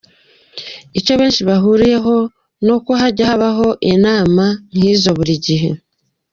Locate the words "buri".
5.17-5.35